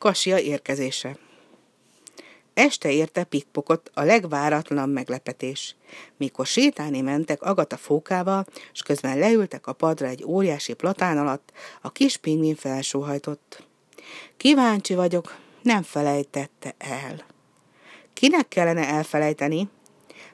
[0.00, 1.16] Kasia érkezése.
[2.54, 5.76] Este érte Pikpokot a legváratlanabb meglepetés.
[6.16, 11.92] Mikor sétálni mentek Agata fókával, és közben leültek a padra egy óriási platán alatt, a
[11.92, 13.66] kis pingvin felsóhajtott.
[14.36, 17.24] Kíváncsi vagyok, nem felejtette el.
[18.12, 19.68] Kinek kellene elfelejteni?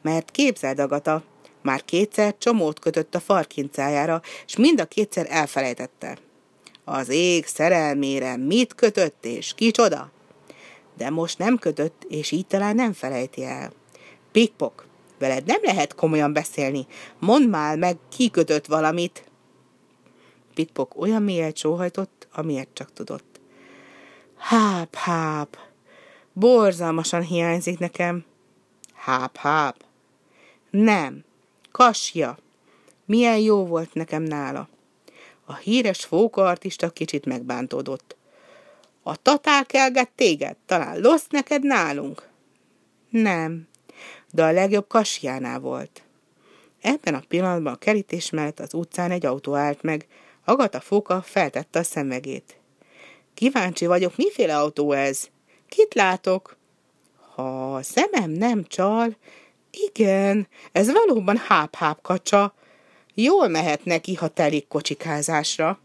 [0.00, 1.22] Mert képzeld, Agata,
[1.60, 6.18] már kétszer csomót kötött a farkincájára, és mind a kétszer elfelejtette.
[6.84, 10.10] Az ég szerelmére mit kötött, és kicsoda?
[10.96, 13.72] De most nem kötött, és így talán nem felejti el.
[14.32, 14.86] Pikpok,
[15.18, 16.86] veled nem lehet komolyan beszélni.
[17.18, 19.24] Mondd már meg, ki kötött valamit.
[20.54, 23.40] Pikpok olyan mélyet sóhajtott, amilyet csak tudott.
[24.36, 25.58] Háp, háp,
[26.32, 28.24] borzalmasan hiányzik nekem.
[28.94, 29.84] Háp, háp.
[30.70, 31.24] Nem,
[31.70, 32.38] kasja.
[33.04, 34.68] Milyen jó volt nekem nála.
[35.44, 38.16] A híres fókaartista kicsit megbántódott.
[39.02, 42.28] A tatár kelget téged, talán losz neked nálunk?
[43.10, 43.68] Nem,
[44.30, 46.02] de a legjobb kasjánál volt.
[46.80, 50.06] Ebben a pillanatban a kerítés mellett az utcán egy autó állt meg,
[50.44, 52.56] Agata Fóka feltette a szemegét.
[53.34, 55.28] Kíváncsi vagyok, miféle autó ez?
[55.68, 56.56] Kit látok?
[57.34, 59.16] Ha a szemem nem csal,
[59.72, 62.54] igen, ez valóban háp-háp kacsa.
[63.14, 65.80] Jól mehet neki, ha telik kocsikázásra.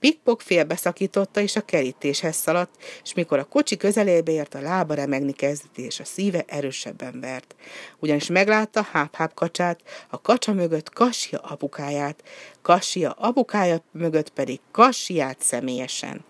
[0.00, 5.32] Pikpok félbeszakította, és a kerítéshez szaladt, és mikor a kocsi közelébe ért, a lába remegni
[5.32, 7.54] kezdett, és a szíve erősebben vert.
[7.98, 12.22] Ugyanis meglátta háp-háp kacsát, a kacsa mögött Kassia apukáját,
[12.62, 16.24] Kassia apukája mögött pedig Kassiát személyesen.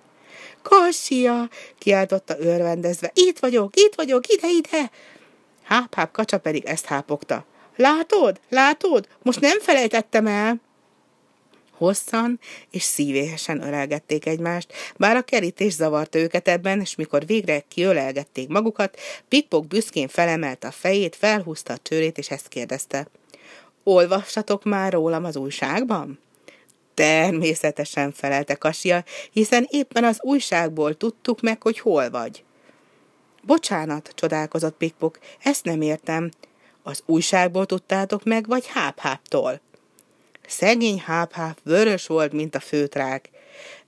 [0.63, 1.49] Kassia!
[1.79, 3.11] kiáltotta örvendezve.
[3.15, 4.91] Itt vagyok, itt vagyok, ide, ide!
[5.63, 7.45] Háp-háp kacsa pedig ezt hápogta.
[7.77, 10.61] Látod, látod, most nem felejtettem el.
[11.71, 18.49] Hosszan és szívéhesen ölelgették egymást, bár a kerítés zavart őket ebben, és mikor végre kiölelgették
[18.49, 23.07] magukat, Pikpok büszkén felemelte a fejét, felhúzta a csőrét, és ezt kérdezte.
[23.83, 26.19] Olvastatok már rólam az újságban?
[26.95, 32.45] Természetesen felelte Kasia, hiszen éppen az újságból tudtuk meg, hogy hol vagy.
[33.43, 36.31] Bocsánat, csodálkozott Pikpok, ezt nem értem.
[36.83, 39.61] Az újságból tudtátok meg, vagy hápháptól?
[40.47, 43.31] Szegény hápháp vörös volt, mint a főtrák.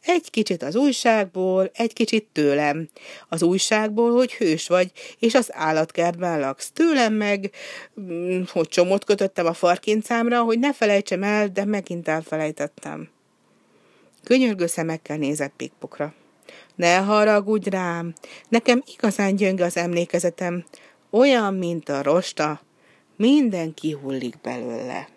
[0.04, 2.88] Egy kicsit az újságból, egy kicsit tőlem.
[3.28, 6.70] Az újságból, hogy hős vagy, és az állatkertben laksz.
[6.70, 7.50] Tőlem meg,
[8.00, 13.08] mm, hogy csomót kötöttem a farkincámra, hogy ne felejtsem el, de megint elfelejtettem.
[14.24, 16.14] Könyörgő szemekkel nézett Pikpokra.
[16.74, 18.12] Ne haragudj rám,
[18.48, 20.64] nekem igazán gyönge az emlékezetem,
[21.10, 22.60] olyan, mint a rosta,
[23.16, 25.08] minden kihullik belőle.